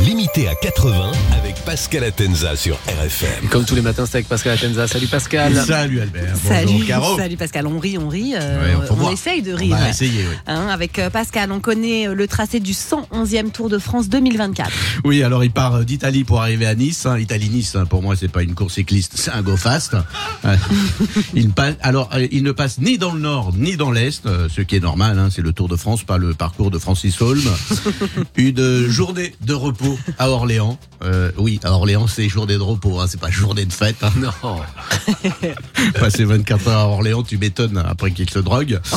[0.00, 3.48] Limité à 80 avec Pascal Atenza sur RFM.
[3.48, 4.86] Comme tous les matins, c'est avec Pascal Atenza.
[4.86, 5.56] Salut Pascal.
[5.56, 6.34] Salut Albert.
[6.44, 7.16] Bonjour Salut, Caro.
[7.16, 9.76] salut Pascal, on rit, on rit, euh, Ouais, on on essaye de On rire.
[9.76, 10.36] va essayer, oui.
[10.46, 14.70] Hein, avec euh, Pascal, on connaît euh, le tracé du 111e Tour de France 2024.
[15.04, 17.04] Oui, alors il part d'Italie pour arriver à Nice.
[17.04, 17.18] hein.
[17.18, 19.96] Italie-Nice, hein, pour moi, c'est pas une course cycliste, c'est un go fast.
[21.34, 24.76] Il passe, alors, il ne passe ni dans le nord ni dans l'est, ce qui
[24.76, 25.18] est normal.
[25.18, 27.42] hein, c'est le Tour de France, pas le parcours de Francis Holm.
[28.36, 30.78] une journée de repos à Orléans.
[31.04, 33.96] Euh, oui, à Orléans, c'est journée de repos, hein, c'est pas journée de fête.
[34.02, 34.12] hein.
[34.16, 34.30] Non.
[36.00, 38.80] Passer 24 heures à Orléans, tu m'étonnes après qu'il se drogue.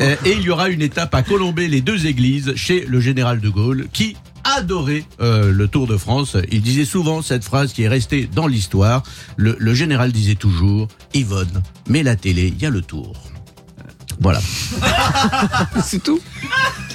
[0.00, 3.40] Euh, Et il y aura une étape à Colombey, les deux églises, chez le général
[3.40, 6.36] de Gaulle, qui adorait euh, le Tour de France.
[6.50, 9.02] Il disait souvent cette phrase qui est restée dans l'histoire.
[9.36, 13.14] Le, le général disait toujours, Yvonne, mets la télé, il y a le Tour.
[14.20, 14.40] Voilà.
[15.84, 16.20] C'est tout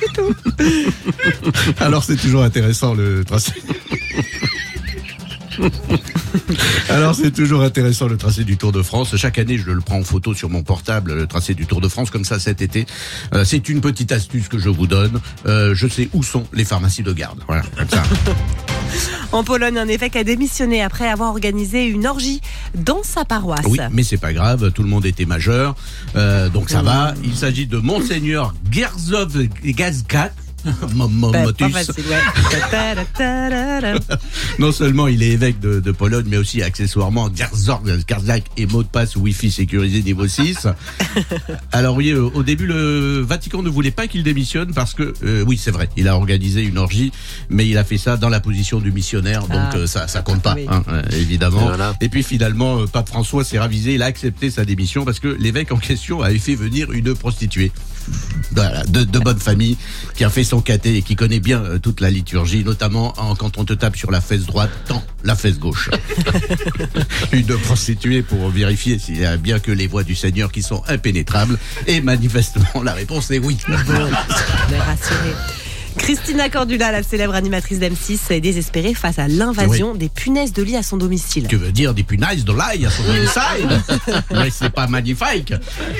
[1.79, 3.51] Alors c'est toujours intéressant le tracé.
[6.89, 9.15] Alors c'est toujours intéressant le tracé du Tour de France.
[9.17, 11.87] Chaque année, je le prends en photo sur mon portable, le tracé du Tour de
[11.87, 12.85] France, comme ça cet été.
[13.33, 15.19] Euh, c'est une petite astuce que je vous donne.
[15.45, 17.39] Euh, je sais où sont les pharmacies de garde.
[17.47, 18.03] Voilà, comme ça.
[19.31, 22.41] En Pologne, un évêque a démissionné après avoir organisé une orgie
[22.75, 23.65] dans sa paroisse.
[23.67, 25.75] Oui, mais c'est pas grave, tout le monde était majeur,
[26.15, 27.13] euh, donc ça va.
[27.23, 30.31] Il s'agit de Monseigneur Gerzov Gazkat.
[30.95, 31.71] Motus.
[32.71, 34.19] Ta-ta-ta-ta-ta.
[34.59, 38.83] Non seulement il est évêque de, de Pologne, mais aussi accessoirement Gerzog, Karzak et mot
[38.83, 40.67] de passe Wi-Fi sécurisé niveau 6.
[41.71, 45.43] Alors oui, euh, au début, le Vatican ne voulait pas qu'il démissionne parce que, euh,
[45.47, 47.11] oui, c'est vrai, il a organisé une orgie,
[47.49, 49.75] mais il a fait ça dans la position du missionnaire, donc Ah.
[49.75, 50.65] euh, ça, ça compte pas, Oui.
[50.69, 51.61] hein, évidemment.
[51.61, 51.93] Et voilà.
[52.01, 55.27] Et puis finalement, euh, Pape François s'est ravisé, il a accepté sa démission parce que
[55.39, 57.71] l'évêque en question avait fait venir une prostituée.
[58.51, 59.77] Voilà, de, de bonne famille,
[60.15, 63.35] qui a fait son caté et qui connaît bien euh, toute la liturgie, notamment en-
[63.35, 65.89] quand on te tape sur la fesse droite, tant la fesse gauche.
[67.31, 70.81] une prostituée pour vérifier s'il y a bien que les voies du Seigneur qui sont
[70.87, 71.57] impénétrables.
[71.87, 73.57] Et manifestement, la réponse est oui.
[75.97, 80.77] Christina Cordula, la célèbre animatrice d'M6, est désespérée face à l'invasion des punaises de lit
[80.77, 81.47] à son domicile.
[81.47, 84.23] que veut dire des punaises de l'ail à son inside.
[84.31, 85.51] Mais c'est pas magnifique.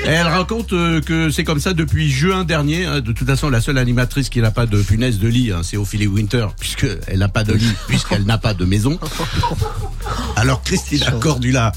[0.04, 2.86] Et elle raconte euh, que c'est comme ça depuis juin dernier.
[2.86, 3.00] hein.
[3.00, 5.76] De toute façon, la seule animatrice qui n'a pas de punaises de lit, hein, c'est
[5.76, 8.98] Ophélie Winter, puisqu'elle n'a pas de lit, puisqu'elle n'a pas de maison.
[10.36, 11.72] Alors Christina Cordula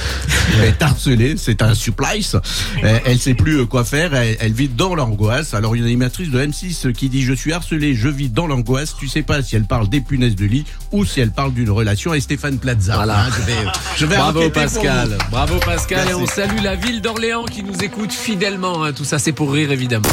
[0.62, 2.36] est harcelée, c'est un supplice.
[2.84, 5.54] Euh, Elle sait plus euh, quoi faire, elle, elle vit dans l'angoisse.
[5.54, 8.94] Alors une animatrice de M6 qui dit je suis harcelée, je vis dans l'angoisse.
[8.98, 11.70] Tu sais pas si elle parle des punaises de lit ou si elle parle d'une
[11.70, 12.94] relation avec Stéphane Plaza.
[12.96, 13.24] Voilà.
[13.24, 13.58] Hein, je vais,
[13.96, 15.08] je vais Bravo Pascal.
[15.08, 15.30] vous.
[15.30, 16.08] Bravo Pascal.
[16.10, 18.84] Et on salue la ville d'Orléans qui nous écoute fidèlement.
[18.84, 18.92] hein.
[18.92, 20.08] Tout ça, c'est pour rire évidemment.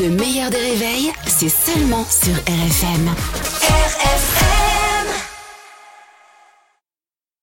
[0.00, 3.08] Le meilleur des réveils, c'est seulement sur RFM.
[3.62, 4.43] RFM